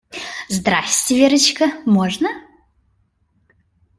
Здрасте, 0.49 1.13
Верочка, 1.19 1.67
можно? 1.85 2.27